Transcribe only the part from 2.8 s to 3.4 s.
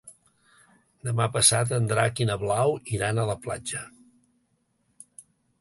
iran a la